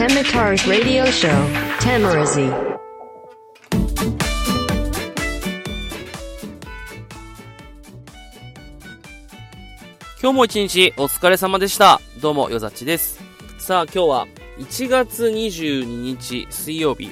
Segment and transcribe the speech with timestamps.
[0.00, 1.28] Temitar's radio show,
[1.78, 2.46] Tamarazi.
[10.22, 12.00] 今日も一日お疲れ様でした。
[12.22, 13.20] どうも、よざっちです。
[13.58, 14.26] さあ、今日は
[14.58, 17.10] 1月22日水曜日。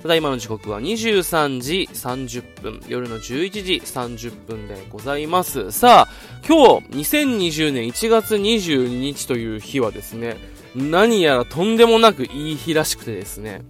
[0.00, 5.70] ただいまの時刻は23時30分、夜の11時30分でございます。
[5.72, 6.12] さあ、
[6.48, 6.86] 今日
[7.18, 10.38] 2020年1月22日という日はですね、
[10.74, 13.62] 何やらとんでもなくいい日らしくてですね、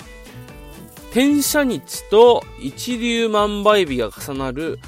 [1.10, 4.78] 転写日と一粒万倍日が重なる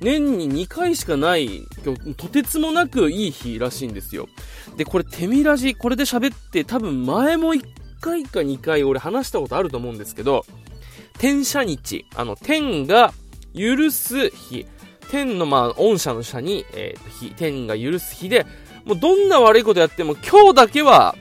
[0.00, 1.62] 年に2回しかない、
[2.16, 4.28] とてつもなくいい日らしいんですよ。
[4.76, 7.62] で、これ、手見ラジ、これで喋って、多分前も1
[8.00, 10.44] 回か2回俺話したことあると思うんですけど、
[11.18, 13.12] 天赦日、あの、天が
[13.54, 14.66] 許す日、
[15.10, 18.46] 天のまあ、恩赦の赦に、えー、日、天が許す日で、
[18.84, 21.14] もうどんな悪いことやっても今日だけは、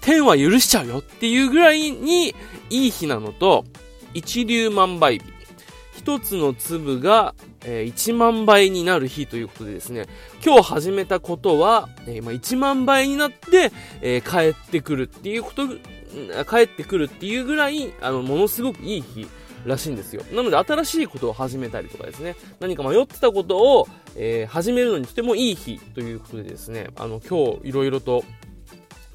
[0.00, 2.34] 天は許しちゃうよっていうぐらいに
[2.70, 3.64] いい日なのと、
[4.14, 5.38] 一粒万倍日。
[5.98, 10.06] 一つの粒が、えー1万倍になる日ということでですね、
[10.44, 15.66] 今日始めたことは、えーまあ、1万倍になって、えー帰ってくるっていうこと、
[16.48, 19.26] 帰ってくるっていうぐらい、あの、ものすごくいい日
[19.66, 20.22] らしいんですよ。
[20.32, 28.24] なので、新しいことを始めたりとかですね、何か迷ってたことを、え始めるのにとてもいい日ということでですね、あの、今日いろいろと、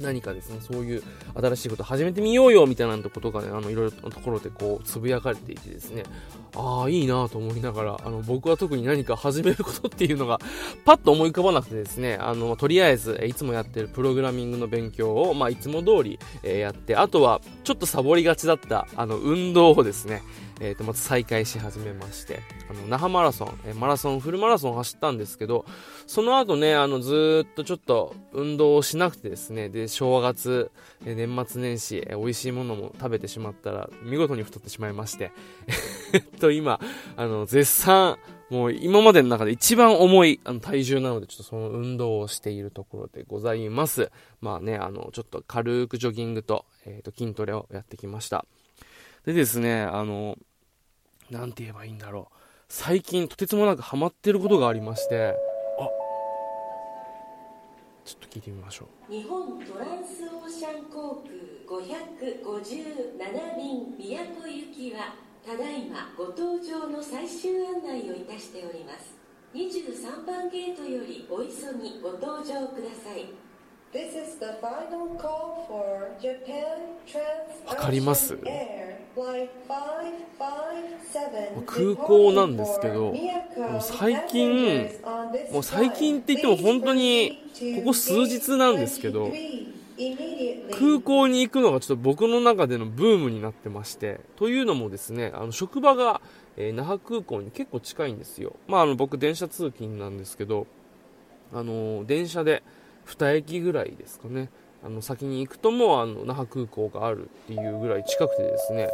[0.04, 0.52] 何かです。
[0.52, 1.04] ね、そういう
[1.36, 6.04] 新しいこと始めてみようよみたいなことがね、あの、いろいろなところでこう、つぶやかれていてですね、
[6.56, 10.40] ああ、いいなと思いながら、あの、僕は特に何か始めることっていうのが、
[10.86, 20.22] パッと思い浮かばなくてですね、あの、とりあえず、いつもやってるプログラミングの勉強を、まあ、いつも通り、えーやって、あとは、ちょっとサボりがちだった、あの、運動をですね、
[20.62, 25.66] えっ、と、また再開し始めまして、あの、那覇マラソン、えーマラソン、フルマラソン走ったんですけど、
[26.06, 30.72] その後ね、あの、ずっとちょっと運動をしなくてですね、で、正月、
[31.06, 35.32] えー年末年始、えー美味しいものも食べてしまったら、見事に太ってしまいまして、
[36.44, 36.80] と、今、
[37.16, 38.18] あの、絶賛、
[38.50, 44.12] もう今までの中で一番重いあの体重なので、ちょっとその運動をしているところでございます。
[44.42, 48.46] まあね、あの、ちょっと軽くジョギングと、えっ、と、筋トレをやってきました。
[49.26, 50.38] でですね、あの、
[51.32, 52.36] なんて言えばいいんだろう。
[52.68, 55.36] 最近とてつもなくハマってることがありまして、
[55.80, 55.90] あ、
[58.04, 59.12] ちょっと聞いてみましょう。
[59.12, 65.16] 日本トランスオーシャン航空557便宮古行きは
[65.46, 69.14] ただいまご搭乗の最終案内をいたしております。
[69.54, 71.48] 23番ゲートよりお急
[71.82, 73.28] ぎご搭乗ください。
[73.94, 79.50] This is the final call for Japan Trans わかります？Air Flight
[80.40, 83.16] 557空港なんですけどもう
[83.82, 84.90] 最近
[85.52, 87.52] もう最近って言っても本当に
[87.84, 89.32] ここ数日なんですけど
[90.72, 96.22] 空港に行くのがちょっと僕の中でのブームになってまして、というのもですね、あの職場が、
[96.58, 98.56] えー那覇空港に結構近いんですよ。
[98.68, 100.68] まああの僕電車通勤なんですけど、
[101.54, 102.64] あのー電車で
[103.08, 104.50] 2駅ぐらいですかね。
[104.86, 108.90] あの先に行くともうあの那覇空港があるっていうぐらい近くてですね、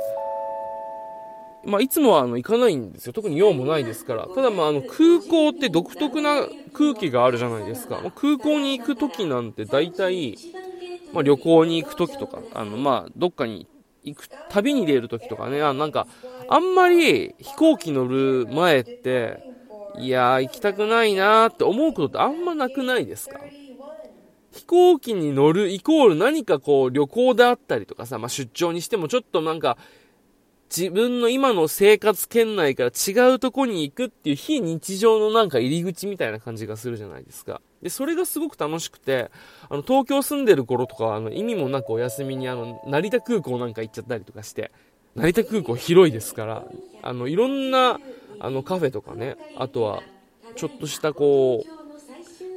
[1.66, 3.14] まあ、いつもはあの行かないんですよ。
[3.14, 4.28] 特に用もないですから。
[4.28, 8.00] ただまああの空港って独特な空気があるじゃないですか。
[8.02, 10.38] まあ空港に行く時なんて大体、
[11.12, 13.68] まあ、旅行に行く時とか、あの、まあ、どっかに
[14.04, 16.08] 行く、旅に出る時とかね、あなんか、
[16.48, 19.44] あんまり飛行機乗る前って、
[19.94, 23.54] いやー、行きたくないなーって思うことってあんまなくないですか？
[24.52, 29.78] 飛行機に乗るイコール何かこう旅行であったりとかさ、まあ、出張にしてもちょっとなんか、
[30.76, 37.62] 自分の今の生活圏内から違うとこに行くっていう非日常のなんか入り口みたいな感じがするじゃないですか。
[37.82, 39.32] で、それがすごく楽しくて、
[39.70, 44.72] あの、東京住んでる頃とか、あの、意味もなくお休みにあの、成田空港なんか行っちゃったりとかして、
[45.16, 46.68] 成田空港広いですから、
[47.02, 48.02] あの、いろんな、
[48.40, 50.04] あの、カフェとかね、あとは、
[50.56, 51.74] ちょっとしたこう、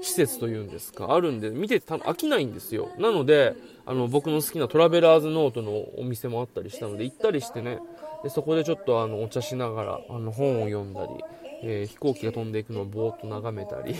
[0.01, 2.93] 施設というんですか、あるんで、見ててた飽きないんですよ。
[2.97, 7.83] なので、あの、僕の好きなトラベラーズノートのお店もあったりしたので、行ったりしてね、
[8.23, 11.25] でそこでちょっとあの、お茶しながら、あの、本を読んだり、
[11.63, 13.95] えー飛行機が飛んでいくのをぼーっと眺めたり、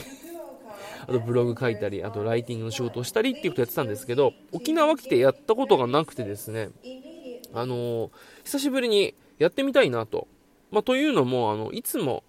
[1.03, 6.71] あとブログ書いたり、あとライティングの仕事をしたりっていうことやってたんですけど、沖縄来てやったことがなくてですね、
[7.55, 8.11] あのー
[8.45, 10.29] 久しぶりにやってみたいなと。
[10.71, 12.25] まあ、というのも、あの、いつも、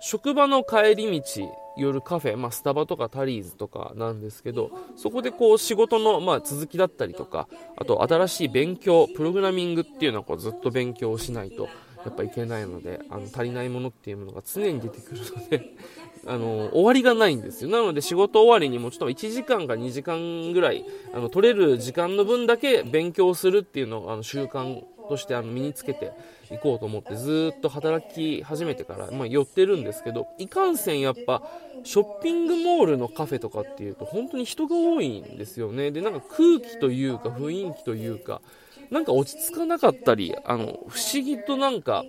[0.00, 11.68] 職場の帰り道、夜カフェ、まあ、スタバとかタリーズとかなんですけど、そこでこう仕事の、まあ、続きだったりとか、あと新しい勉強、プログラミングっていうのをこうずっと勉強しないと
[12.04, 15.74] やっぱいけないので、あの、足りないものっていうものが常に出てくるので、
[16.26, 17.70] あの、終わりがないんですよ。
[17.70, 26.12] なので仕事終わりにもちょっと1時間か2時間ぐらい、あの、取れる時間の分だけ勉強するっていうのを、あの、習慣としてあの身につけて
[26.52, 31.42] いこうと思ってずっと働き始めてから、まあ、寄ってるんですけどいかんせんやっぱ
[31.82, 38.40] ショッピングモールのカフェとかっていうと本当に人が多いんですよねでなんか空気というか雰囲気というか
[38.90, 42.06] なんか落ち着かなかったりあの不思議となんか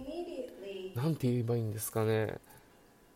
[0.96, 2.36] なんて言えばいいんですかね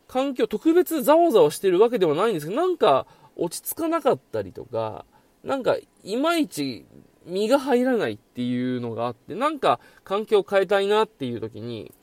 [0.07, 5.05] 環境特別ざわざわしてるわけではないんですけどなんか落ち着かなかったりとか
[5.43, 6.85] なんかいまいち
[7.25, 11.93] 身が入らないっていうのがあって、なんか環境を変えたいなっていう時に、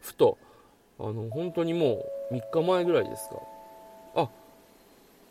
[0.00, 0.38] ふと、
[0.98, 3.36] あの、本当にもう3日前ぐらいですか。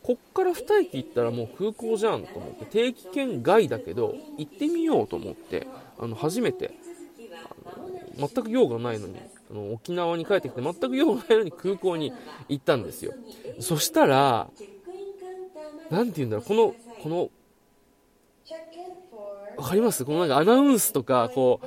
[0.04, 6.74] こっから2駅行ったらもう空港じゃんと思って、定期券外だけど、行ってみようと思って、あの、初めて、
[8.18, 12.14] 全く用がないのに、あの沖縄に帰ってきて全く用がないのに空港に
[12.50, 13.16] 行ったんですよ。
[13.60, 14.50] そしたら、
[15.90, 17.30] なんて言うんだろう、この、この
[19.58, 20.06] わかります？
[20.06, 21.66] このなんかアナウンスとか、こう、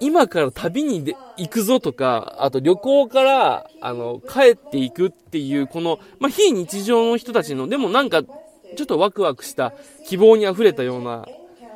[0.00, 9.74] 今から旅にで行くぞとか、あと旅行から、あの、帰っていくっていう、この、まあ、非日常の人たちの、でもなんか、ちょっとワクワクした
[10.04, 11.28] 希望に溢れたような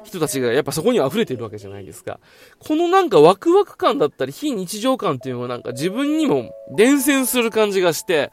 [0.04, 2.20] 人たちがやっぱそこには溢れてるわけじゃないですか。
[2.60, 8.32] このなんかワクワク感だったり非日常感っていうのはなんか自分にも伝染する感じがして、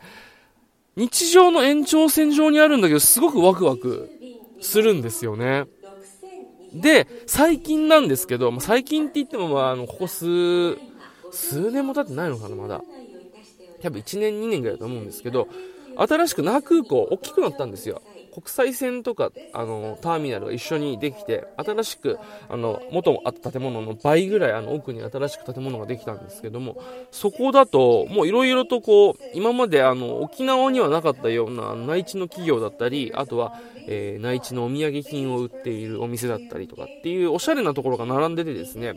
[0.96, 4.12] 日常の延長線上にあるんだけどすごくワクワク
[4.62, 5.66] するんですよね。
[6.72, 10.82] で、最近なんですけど、まあ、最近って言っても、まあ、あの、ここ数、
[11.30, 12.86] 数年も経ってないのかな、まだ。
[13.82, 15.50] 多分1年、2年ぐらいだと思うんですけど、
[15.96, 18.04] 新しく那覇空港、大きくなったんですよ。
[18.32, 22.18] 国際線とか、あの、ターミナルが一緒にできて、新しく、
[22.50, 26.78] あの、元あった建物の倍ぐらい、あの、奥に新しく建物ができたんですけども、
[27.12, 33.54] そこだと、もういろいろとこう、今まであの、沖縄にはなかったような内地の企業だったり、あとは、
[33.88, 38.96] えー、内地のお土産品を売っているお店だったりとかっていうおしゃれなところが並んでてですね、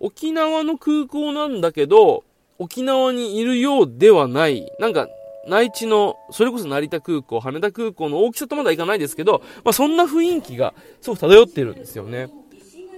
[0.00, 2.24] 沖縄の空港なんだけど、
[2.58, 5.08] 沖縄にいるようではない、なんか
[5.46, 12.28] 内地の、それこそ成田空港、羽田空港の大きさとまだいかないですけど、まあそんな雰囲気がすごく漂ってるんですよね。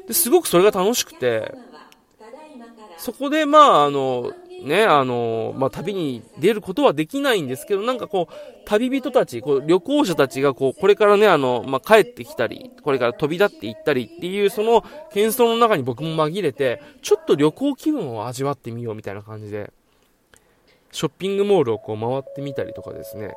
[0.07, 1.55] ですごくそれが楽しくて、
[2.99, 8.35] そこでまああの、ね、あの、まあ、旅に出ることはできないんですけど、なんかこう、
[8.65, 19.73] 旅人たち、こう、旅行者たちがこう、これからね、あの、まあ、帰ってきたり、これから飛び立っていったりっていう、その、喧騒の中に僕も紛れて、ちょっと旅行気分を味わってみようみたいな感じで、
[20.93, 23.35] ショッピングモールをこう回ってみたりとかですね、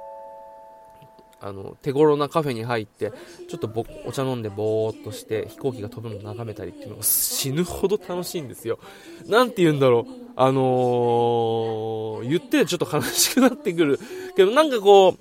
[1.41, 3.11] あの、手頃なカフェに入って、
[3.49, 8.79] ちょっとぼお茶飲んでぼーっとして飛行機が飛ぶのを眺めたりっていうのが死ぬほど楽しいんですよ。
[9.27, 10.11] なんて言うんだろう。
[10.35, 13.99] あのー、言ってちょっと悲しくなってくる。
[14.35, 15.19] けどなんかこう、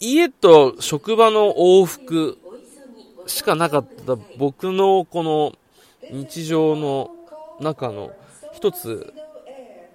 [0.00, 2.38] 家と職場の往復
[3.26, 5.52] しかなかった僕のこの
[6.12, 7.10] 日常の
[7.60, 8.12] 中の
[8.52, 9.14] 一つ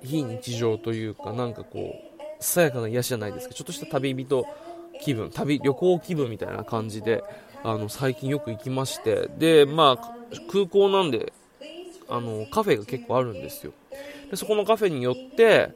[0.02, 2.00] 非日常というかなんかこ
[2.40, 3.54] う、さやかな癒しじゃないですか。
[3.54, 4.48] ちょっとした旅人
[4.98, 7.26] 気分、旅、旅行気分みたいな感じで、
[7.64, 11.34] あの、最近よく行きまして、で、まあ、空港なんで、
[12.08, 13.74] あの、カフェが結構あるんですよ。
[14.30, 15.74] で、そこのカフェによって、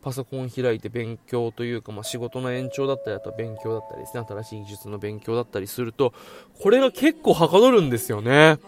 [0.00, 6.12] パソコン開いて勉強というか、まあ、仕事の延長だったり、あとは勉強だったりですね、新しい技術の勉強だったりすると、
[6.54, 8.58] これが結構はかどるんですよね。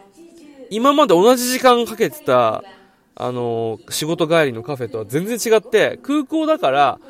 [0.71, 2.65] 今まで同じ時間かけてた、
[3.15, 7.01] あの、仕事帰りのカフェとは全然違って、空港だから、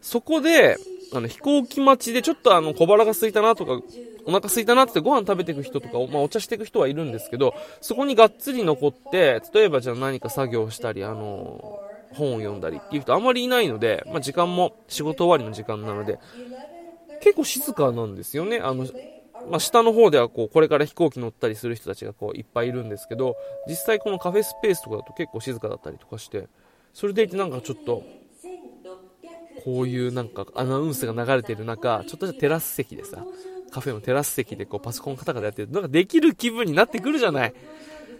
[0.00, 0.78] そこで、
[1.12, 3.80] あの、飛行機待ちでちょっとあの、小腹が空いたなとか、
[4.24, 16.20] お腹空いたなってご飯食べていく人とか、まあ、お茶していく人はいるんですけど、そこにがっつり残って、例えばじゃあ何か作業したり、あの、本を読んだりっていう人あんまりいないので、まあ、時間も仕事終わりの時間なので、
[17.20, 18.58] 結構静かなんですよね。
[18.58, 18.86] あの、
[19.50, 23.36] まあ、下の方ではこう、これから飛行機乗ったりする人たちがこう、いっぱいいるんですけど、
[23.68, 26.48] 実際このカフェスペースとかだと結構静かだったりとかして、
[26.92, 28.02] それでいてなんかちょっと、
[29.64, 33.24] こういうなんかアナウンスが流れてる中、ちょっとしたテラス席でさ、
[33.70, 37.54] カフェのテラス席でこうパソコンカタカタやってる、なんかできる気分になってくるじゃない。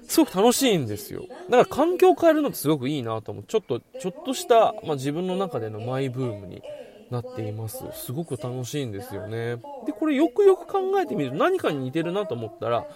[0.08, 1.24] すごく楽しいんですよ。
[1.50, 3.44] だから環境を変えるのってすごくいいなと思う。
[3.44, 6.62] ちょっと、ちょっとした、まあ、自分の中でのマイブームに
[7.10, 7.90] なっています。
[7.92, 9.56] すごく楽しいんですよね。
[9.82, 12.86] で、これよくよく考えてみると何かに似てるなと思ったら、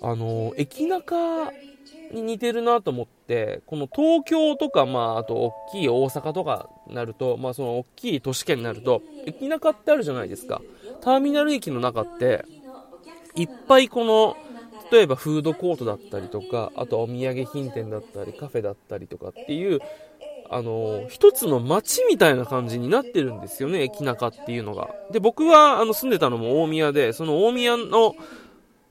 [0.00, 1.52] あの、駅中
[2.10, 10.64] に似てるなと思って、この東京とか、まあ、あと大きい大阪とかになると、まあ、その大きい都市圏になると、駅中ってあるじゃないですか。
[11.00, 12.46] ターミナル駅の中って、
[13.34, 14.38] いっぱいこの、
[14.90, 19.82] 例えばフードコートだったりとか、あとはお土産品店だったり、カフェだったりとかっていう、
[20.50, 24.90] あの、一つの街みたいな感じになってるんですよね、駅中っていうのが。
[25.10, 28.14] で、僕は、あの、住んでたのも大宮で、その大宮の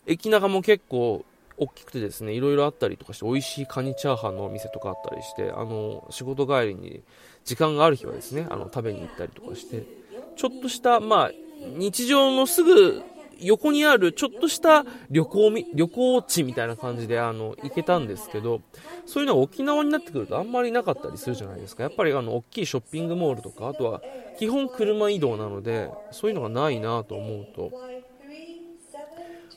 [0.05, 1.25] 駅中も結構
[1.57, 7.01] 大きくてですね、いろいろあったりとかして、美味しいカニチャーハンのお店とかあったりして、あの、仕事帰りに
[7.43, 9.83] 時間がある日はですね、あの、食べに行ったりとかして、
[10.35, 11.31] ちょっとした、まあ、
[11.77, 13.01] 日常のすぐ
[13.39, 18.61] 横にあるちょっとした旅行み、旅行地みたいな感じであの、行けたんですけど、
[19.05, 21.83] そういうのが沖縄になってくるとあんまりなかったりするじゃないですか。
[21.83, 24.01] やっぱりあの、大きいショッピングモールとか、あとは
[24.35, 27.73] 基本車移動なので、そういうのがないなと思うと、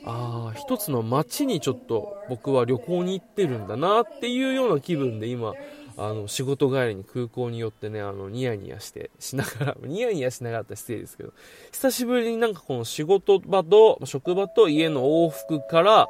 [0.02, 5.56] ああ、一つの街にちょっと僕は旅行に行ってるんだなっていうような気分で今、
[5.98, 11.32] あの、仕事帰りに空港によってね、あの、ニヤニヤして、しながら、 ニヤニヤしながらって失礼ですけど、
[11.72, 16.08] 久しぶりになんかこの仕事場と、職場と家の往復から、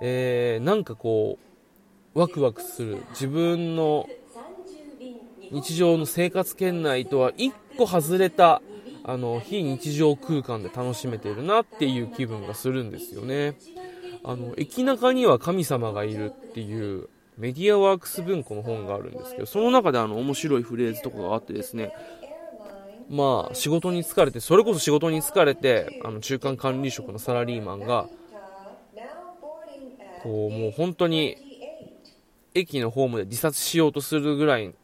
[0.00, 1.38] えー、なんかこ
[2.14, 4.08] う、ワクワクする、自分の
[5.52, 8.60] 日常の生活圏内とは一個外れた、
[9.04, 13.56] あの、非日常空間で楽しめてるなっていう気分がするんですよね。
[14.24, 21.92] あの、駅中には神様がいるっていう、メディアワークス文庫の本があるんですけど、その中であの面白いフレーズとかがあってですね、
[23.08, 28.08] まあ仕事に疲れて、それこそ仕事に疲れて、あの中間管理職のサラリーマンが、
[30.22, 31.36] こうもう本当に
[32.54, 34.74] 駅のホームで自殺しようとするぐらい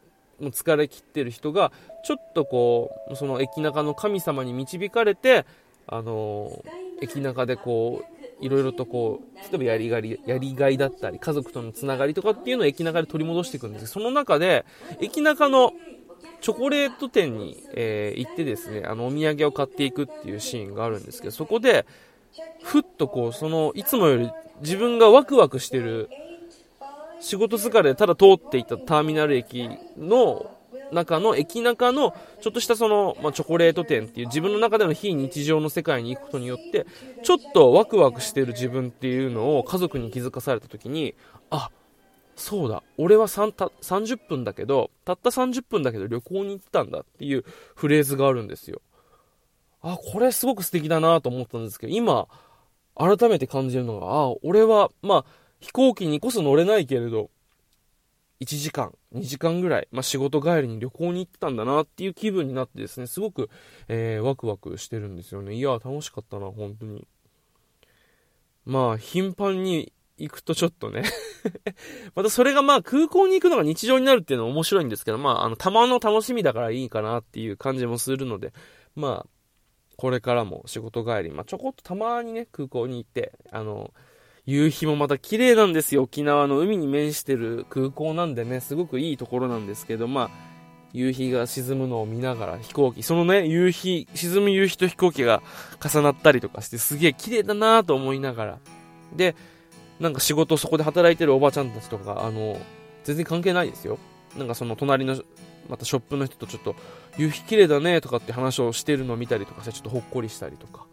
[0.40, 1.72] もう疲れ切ってる人が、
[2.04, 5.44] ちょっとこう、その駅中の神様に導かれて、
[5.86, 6.64] あの
[7.00, 8.13] 駅中でこう、
[8.44, 13.86] いろいろとこう、例えばやりがり、やりがいだったり、家族とのつながりとかっていうのを駅中で取り戻していくんです。
[13.86, 14.66] その中で、
[15.00, 15.72] 駅中の
[16.42, 21.86] チョコレート店に、えー、行ってですね、あの、お土産を買っていくっていうシーンがあるんですけど、そこで、
[22.62, 26.10] ふっとこう、その、いつもより自分がワクワクしてる、
[27.20, 30.50] 仕事疲れでただ通っていたターミナル駅の
[30.94, 36.86] 中の駅中のちょっとしたその、まあ、チョコレート店っていう自分の中での非日常の世界に行くことによって
[37.22, 41.14] ちょっとワクワクしてる自分っていうのを家族に気づかされた時に
[41.50, 41.70] あ
[42.36, 48.80] そうだ俺は30分だけどたった30分だけど旅行に行ったんだっていうフレーズがあるんですよ。
[49.82, 52.26] あこれすごく素敵だなと思ったんですけど今
[52.96, 55.24] 改めて感じるのがあ俺はまあ
[55.60, 57.30] 飛行機にこそ乗れないけれど
[58.40, 63.48] 1時間、2時間ぐらい、まあ、仕事帰りに旅行に行ってたんだなっていう気分になってですね、すごく、
[63.88, 65.54] えー、ワクワクしてるんですよね。
[65.54, 67.06] いや、楽しかったな、本当に。
[68.66, 71.02] まあ、頻繁に行くとちょっとね
[72.14, 78.52] またそれがまあ空港に行くのが日常になるっていうのは面白いんですけど、まあ、あの、たまの楽しみだからいいかなっていう感じもするので、
[78.94, 79.26] まあ、
[79.96, 83.92] これからも仕事帰り、まあ、ちょこっとたまにね、空港に行って、あの、
[84.46, 86.02] 夕日もまた綺麗なんですよ。
[86.02, 90.30] 沖縄の海に面してる空港なんでね、すごくいいところなんですけど、まあ、
[90.92, 95.42] 夕日が沈むのを見ながら飛行機、そのね、夕日、沈む夕日と飛行機が
[95.82, 98.58] 重なったりとかしてすげえ綺麗だなぁと思いながら。
[99.16, 99.34] で、
[99.98, 102.58] なんか仕事そこで働いてるおばちゃんたちとか、あの、
[103.02, 103.98] 全然関係ないですよ。
[104.36, 105.16] なんかその隣の、
[105.68, 106.76] またショップの人とちょっと、
[107.16, 110.86] 夕日綺麗だねとかって話をしてるのを見たりとかして、ちょっとほっこりしたりとか。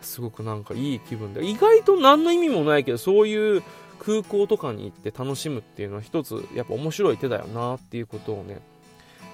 [0.00, 3.62] すごくなんかいい気分で、意外と何の意味もないけど、そういう
[3.98, 8.60] 空港とかに行って楽しむっていうのは一つ、やっぱ面白い手だよなっていうことをね、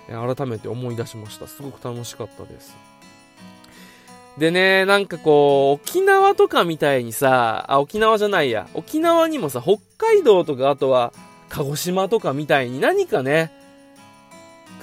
[0.09, 1.47] 改めて思い出しました。
[1.47, 2.75] すごく楽しかったです。
[4.39, 11.13] でね、なんかこう、沖縄とかみたいにさ、あ、沖縄じゃないや、沖縄にもさ、北海道とか、あとは、
[11.49, 13.53] 鹿児島とかみたいに何かね、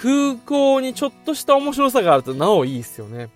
[0.01, 3.29] 空港にちょっとした面白さがあるとなおいいっすよね。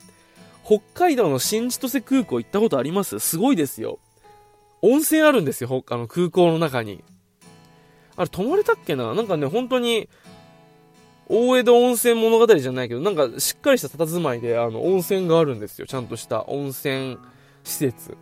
[0.66, 3.20] 北海道の新千歳空港行ったことあります？
[3.20, 4.00] すごいですよ。
[4.82, 7.04] 温泉あるんですよ、あの空港の中に。
[8.16, 9.14] あれ、泊まれたっけな？
[9.14, 10.10] なんかね、本当に、
[11.28, 15.88] 大江戸温泉物語じゃないけど、なんかしっかりした佇まいで、あの、温泉があるんですよ。
[15.88, 17.18] ちゃんとした温泉
[17.64, 18.18] 施設。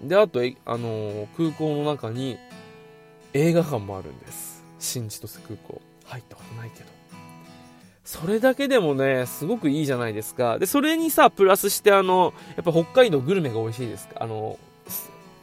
[0.00, 2.38] で、あと、あのー、空港の中に
[3.34, 4.64] 映画館もあるんです。
[4.78, 5.80] 新千歳空港。
[6.06, 7.01] 入ったことないけど。
[8.04, 10.58] それだけでもね、すごくいいじゃないですか。
[10.58, 14.16] で、それにさ、プラスしてあの、やっぱ北海道グルメが美味しいですか？
[14.20, 14.58] あの、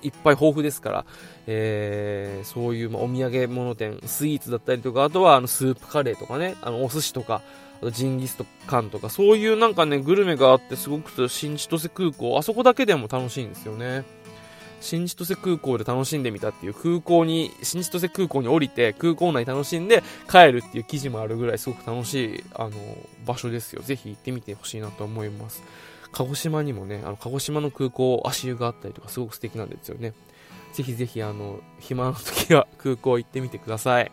[0.01, 1.05] いっぱい豊富ですから、
[1.47, 7.41] えー、そういう、まあ、お土産物店、スイーツだったりとか、あとはあのスープカレーとかね、あのお寿司とか、
[7.81, 8.37] あとジンギス
[8.67, 14.03] カンとか、そういうなんかね、グルメがあって、すごく新千歳空港、あそこだけでも楽しいんですよね。
[14.81, 22.71] 新千歳空港で楽しんでみたっていう空港に、新千歳空港に降りて空港内楽しんで帰るっていう記事もあるぐらいすごく楽しい、あの、
[23.25, 23.81] 場所ですよ。
[23.81, 25.63] ぜひ行ってみてほしいなと思います。
[26.11, 30.13] 鹿児島にもね、あの、鹿児島の空港足湯があったりとかすごく素敵なんですよね。
[30.73, 34.11] ぜひぜひあの暇な時は空港行ってみてください